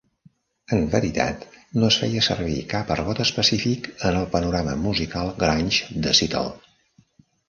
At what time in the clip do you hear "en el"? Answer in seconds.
4.09-4.25